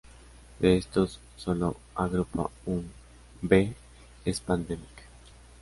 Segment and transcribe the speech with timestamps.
[0.57, 2.89] De estos, sólo agrupa Un
[3.39, 3.73] y B
[4.25, 4.87] es pandemic.